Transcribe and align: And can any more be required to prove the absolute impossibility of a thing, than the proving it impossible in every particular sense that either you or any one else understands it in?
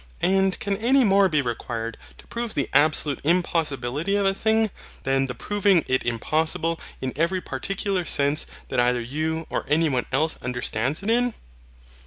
And 0.23 0.59
can 0.59 0.77
any 0.77 1.03
more 1.03 1.29
be 1.29 1.43
required 1.43 1.95
to 2.17 2.25
prove 2.25 2.55
the 2.55 2.67
absolute 2.73 3.19
impossibility 3.23 4.15
of 4.15 4.25
a 4.25 4.33
thing, 4.33 4.71
than 5.03 5.27
the 5.27 5.35
proving 5.35 5.85
it 5.87 6.03
impossible 6.03 6.79
in 7.01 7.13
every 7.15 7.39
particular 7.39 8.03
sense 8.03 8.47
that 8.69 8.79
either 8.79 8.99
you 8.99 9.45
or 9.51 9.63
any 9.67 9.89
one 9.89 10.07
else 10.11 10.39
understands 10.41 11.03
it 11.03 11.11
in? 11.11 11.35